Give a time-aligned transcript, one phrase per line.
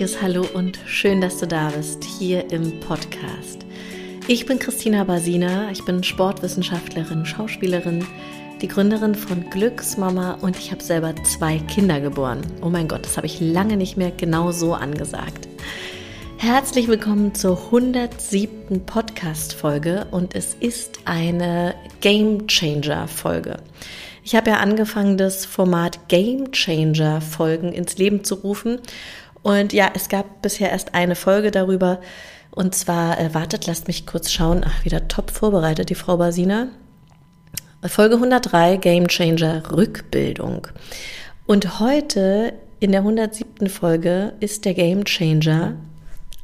[0.00, 3.66] herzliches Hallo und schön, dass du da bist, hier im Podcast.
[4.28, 8.06] Ich bin Christina Basina, ich bin Sportwissenschaftlerin, Schauspielerin,
[8.62, 12.40] die Gründerin von Glücksmama und ich habe selber zwei Kinder geboren.
[12.62, 15.48] Oh mein Gott, das habe ich lange nicht mehr genau so angesagt.
[16.38, 18.86] Herzlich willkommen zur 107.
[18.86, 23.58] Podcast-Folge und es ist eine Game Changer-Folge.
[24.24, 28.78] Ich habe ja angefangen, das Format Game Changer Folgen ins Leben zu rufen.
[29.42, 32.00] Und ja, es gab bisher erst eine Folge darüber.
[32.50, 34.64] Und zwar, äh, wartet, lasst mich kurz schauen.
[34.66, 36.68] Ach, wieder top vorbereitet, die Frau Basina.
[37.86, 40.66] Folge 103, Game Changer Rückbildung.
[41.46, 43.68] Und heute in der 107.
[43.68, 45.76] Folge ist der Game Changer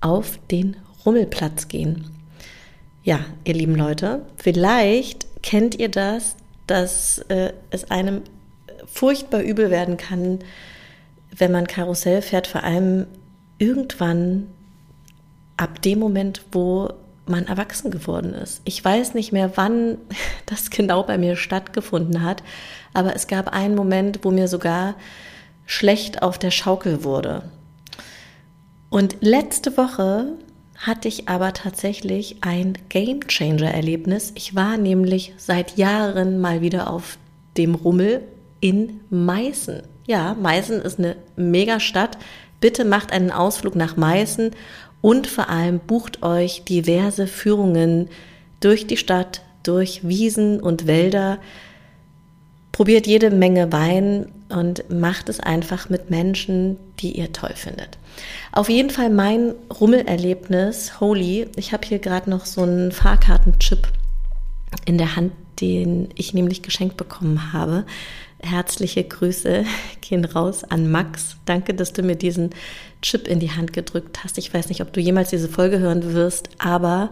[0.00, 2.06] auf den Rummelplatz gehen.
[3.02, 8.22] Ja, ihr lieben Leute, vielleicht kennt ihr das, dass äh, es einem
[8.86, 10.38] furchtbar übel werden kann,
[11.36, 13.06] wenn man Karussell fährt, vor allem
[13.58, 14.48] irgendwann
[15.56, 16.90] ab dem Moment, wo
[17.26, 18.60] man erwachsen geworden ist.
[18.64, 19.98] Ich weiß nicht mehr, wann
[20.46, 22.42] das genau bei mir stattgefunden hat,
[22.92, 24.94] aber es gab einen Moment, wo mir sogar
[25.66, 27.42] schlecht auf der Schaukel wurde.
[28.90, 30.32] Und letzte Woche
[30.76, 34.32] hatte ich aber tatsächlich ein Game Changer Erlebnis.
[34.34, 37.16] Ich war nämlich seit Jahren mal wieder auf
[37.56, 38.22] dem Rummel
[38.60, 39.82] in Meißen.
[40.12, 42.18] Ja, Meißen ist eine Megastadt.
[42.60, 44.50] Bitte macht einen Ausflug nach Meißen
[45.00, 48.10] und vor allem bucht euch diverse Führungen
[48.60, 51.38] durch die Stadt, durch Wiesen und Wälder.
[52.72, 57.96] Probiert jede Menge Wein und macht es einfach mit Menschen, die ihr toll findet.
[58.52, 61.48] Auf jeden Fall mein Rummelerlebnis, Holy.
[61.56, 63.88] Ich habe hier gerade noch so einen Fahrkartenchip
[64.84, 67.84] in der Hand, den ich nämlich geschenkt bekommen habe.
[68.40, 69.64] Herzliche Grüße
[70.00, 71.36] gehen raus an Max.
[71.44, 72.50] Danke, dass du mir diesen
[73.00, 74.38] Chip in die Hand gedrückt hast.
[74.38, 77.10] Ich weiß nicht, ob du jemals diese Folge hören wirst, aber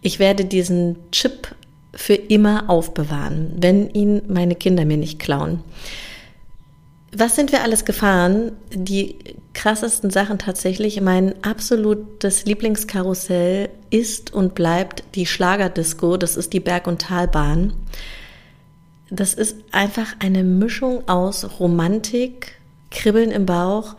[0.00, 1.54] ich werde diesen Chip
[1.94, 5.60] für immer aufbewahren, wenn ihn meine Kinder mir nicht klauen.
[7.14, 8.52] Was sind wir alles gefahren?
[8.72, 9.18] Die
[9.52, 11.00] krassesten Sachen tatsächlich.
[11.02, 16.16] Mein absolutes Lieblingskarussell ist und bleibt die Schlagerdisco.
[16.16, 17.74] Das ist die Berg- und Talbahn.
[19.10, 22.54] Das ist einfach eine Mischung aus Romantik,
[22.90, 23.94] Kribbeln im Bauch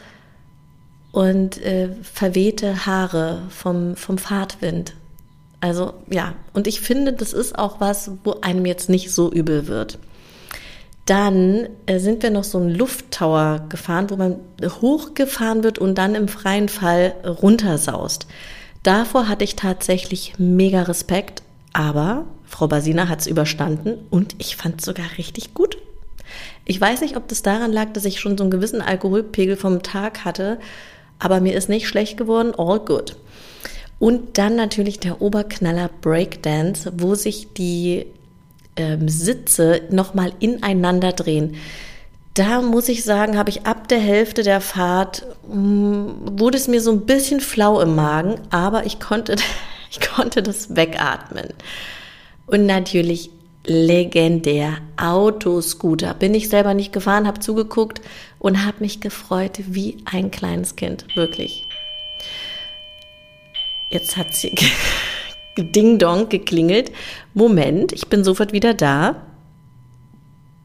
[1.12, 4.96] und äh, verwehte Haare vom, vom Fahrtwind.
[5.62, 9.68] Also ja, und ich finde, das ist auch was, wo einem jetzt nicht so übel
[9.68, 10.00] wird.
[11.06, 16.16] Dann äh, sind wir noch so einen Lufttower gefahren, wo man hochgefahren wird und dann
[16.16, 18.28] im freien Fall runtersaust.
[18.84, 21.42] Davor hatte ich tatsächlich mega Respekt,
[21.74, 25.78] aber Frau Basina hat es überstanden und ich fand es sogar richtig gut.
[26.66, 29.84] Ich weiß nicht, ob das daran lag, dass ich schon so einen gewissen Alkoholpegel vom
[29.84, 30.60] Tag hatte,
[31.20, 33.16] aber mir ist nicht schlecht geworden, all good.
[34.00, 38.06] Und dann natürlich der Oberknaller Breakdance, wo sich die
[38.76, 41.56] ähm, Sitze nochmal ineinander drehen.
[42.34, 46.68] Da muss ich sagen, habe ich ab der Hälfte der Fahrt, mh, mm, wurde es
[46.68, 49.36] mir so ein bisschen flau im Magen, aber ich konnte,
[49.92, 51.50] ich konnte das wegatmen.
[52.48, 53.30] Und natürlich
[53.66, 56.14] legendär Autoscooter.
[56.14, 58.02] Bin ich selber nicht gefahren, habe zugeguckt
[58.40, 61.66] und habe mich gefreut wie ein kleines Kind, wirklich.
[63.90, 64.54] Jetzt hat sie
[65.58, 66.92] Ding Dong geklingelt.
[67.34, 69.16] Moment, ich bin sofort wieder da.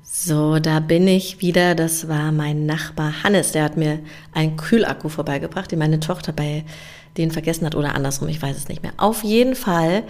[0.02, 1.74] So, da bin ich wieder.
[1.74, 3.52] Das war mein Nachbar Hannes.
[3.52, 4.00] Der hat mir
[4.32, 6.64] einen Kühlakku vorbeigebracht, den meine Tochter bei
[7.16, 8.28] denen vergessen hat oder andersrum.
[8.28, 8.92] Ich weiß es nicht mehr.
[8.96, 10.04] Auf jeden Fall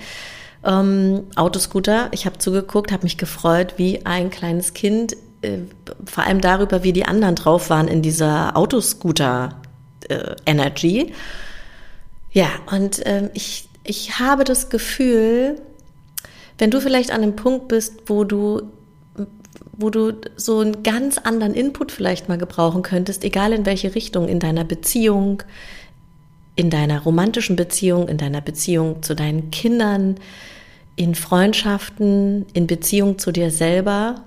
[0.65, 2.09] ähm, Autoscooter.
[2.13, 5.17] Ich habe zugeguckt, habe mich gefreut wie ein kleines Kind.
[5.43, 5.59] Äh,
[6.05, 11.01] vor allem darüber, wie die anderen drauf waren in dieser Autoscooter-Energy.
[11.01, 11.13] Äh,
[12.33, 15.61] ja, und ähm, ich ich habe das Gefühl,
[16.59, 18.63] wenn du vielleicht an einem Punkt bist, wo du
[19.81, 24.27] wo du so einen ganz anderen Input vielleicht mal gebrauchen könntest, egal in welche Richtung,
[24.27, 25.45] in deiner Beziehung,
[26.57, 30.17] in deiner romantischen Beziehung, in deiner Beziehung zu deinen Kindern,
[30.97, 34.25] in Freundschaften, in Beziehung zu dir selber,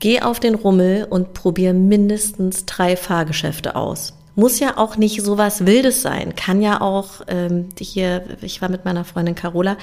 [0.00, 4.17] geh auf den Rummel und probier mindestens drei Fahrgeschäfte aus.
[4.38, 6.36] Muss ja auch nicht so was Wildes sein.
[6.36, 9.76] Kann ja auch ähm, hier, ich war mit meiner Freundin Carola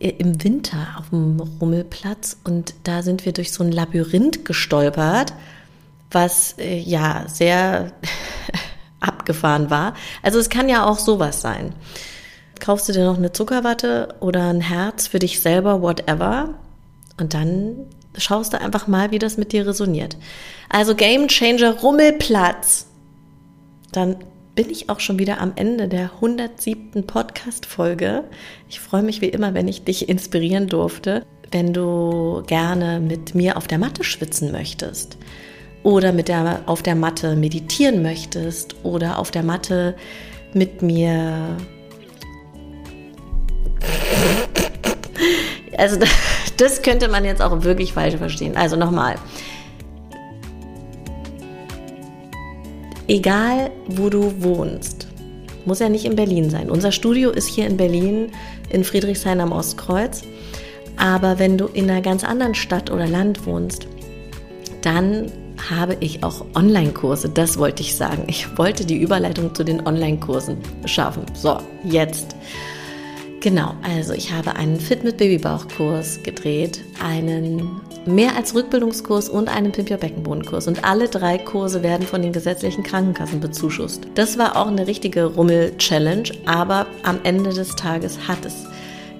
[0.00, 5.34] äh, im Winter auf dem Rummelplatz und da sind wir durch so ein Labyrinth gestolpert,
[6.10, 7.92] was äh, ja sehr
[9.00, 9.92] abgefahren war.
[10.22, 11.74] Also es kann ja auch sowas sein.
[12.58, 16.54] Kaufst du dir noch eine Zuckerwatte oder ein Herz für dich selber, whatever,
[17.18, 17.76] und dann
[18.16, 20.16] schaust du einfach mal, wie das mit dir resoniert.
[20.70, 22.86] Also Game Changer Rummelplatz
[23.96, 24.16] dann
[24.54, 27.06] bin ich auch schon wieder am Ende der 107.
[27.06, 28.24] Podcast-Folge.
[28.68, 31.24] Ich freue mich wie immer, wenn ich dich inspirieren durfte.
[31.50, 35.16] Wenn du gerne mit mir auf der Matte schwitzen möchtest
[35.82, 39.94] oder mit der, auf der Matte meditieren möchtest oder auf der Matte
[40.52, 41.56] mit mir.
[45.78, 45.98] Also
[46.56, 48.56] das könnte man jetzt auch wirklich falsch verstehen.
[48.56, 49.16] Also nochmal.
[53.08, 55.06] Egal, wo du wohnst,
[55.64, 56.70] muss ja nicht in Berlin sein.
[56.70, 58.32] Unser Studio ist hier in Berlin,
[58.70, 60.22] in Friedrichshain am Ostkreuz.
[60.96, 63.86] Aber wenn du in einer ganz anderen Stadt oder Land wohnst,
[64.82, 65.30] dann
[65.70, 67.28] habe ich auch Online-Kurse.
[67.28, 68.24] Das wollte ich sagen.
[68.28, 71.24] Ich wollte die Überleitung zu den Online-Kursen schaffen.
[71.34, 72.36] So, jetzt.
[73.40, 79.72] Genau, also ich habe einen Fit mit Babybauch-Kurs gedreht, einen mehr als Rückbildungskurs und einen
[79.72, 80.68] Pimp Your Beckenbodenkurs.
[80.68, 84.06] Und alle drei Kurse werden von den gesetzlichen Krankenkassen bezuschusst.
[84.14, 88.66] Das war auch eine richtige Rummel-Challenge, aber am Ende des Tages hat es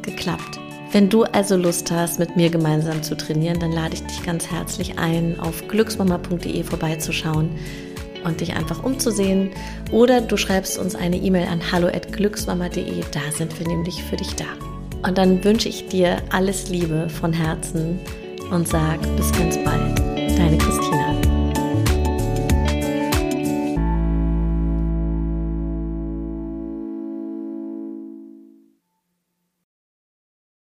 [0.03, 0.59] geklappt.
[0.93, 4.51] Wenn du also Lust hast, mit mir gemeinsam zu trainieren, dann lade ich dich ganz
[4.51, 7.51] herzlich ein, auf glücksmama.de vorbeizuschauen
[8.25, 9.51] und dich einfach umzusehen.
[9.91, 14.47] Oder du schreibst uns eine E-Mail an hallo@glücksmama.de, da sind wir nämlich für dich da.
[15.07, 17.99] Und dann wünsche ich dir alles Liebe von Herzen
[18.51, 19.99] und sag bis ganz bald.
[20.39, 20.86] Deine Christine.